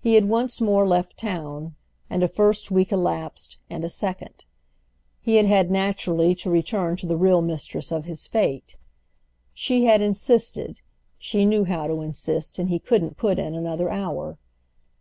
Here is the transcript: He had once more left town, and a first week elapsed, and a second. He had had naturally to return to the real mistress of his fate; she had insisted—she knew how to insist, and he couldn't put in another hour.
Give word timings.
He 0.00 0.14
had 0.14 0.28
once 0.28 0.60
more 0.60 0.86
left 0.86 1.16
town, 1.16 1.74
and 2.08 2.22
a 2.22 2.28
first 2.28 2.70
week 2.70 2.92
elapsed, 2.92 3.58
and 3.68 3.84
a 3.84 3.88
second. 3.88 4.44
He 5.20 5.34
had 5.34 5.46
had 5.46 5.68
naturally 5.68 6.36
to 6.36 6.48
return 6.48 6.94
to 6.98 7.08
the 7.08 7.16
real 7.16 7.42
mistress 7.42 7.90
of 7.90 8.04
his 8.04 8.28
fate; 8.28 8.76
she 9.52 9.86
had 9.86 10.00
insisted—she 10.00 11.44
knew 11.44 11.64
how 11.64 11.88
to 11.88 12.02
insist, 12.02 12.60
and 12.60 12.68
he 12.68 12.78
couldn't 12.78 13.16
put 13.16 13.40
in 13.40 13.56
another 13.56 13.90
hour. 13.90 14.38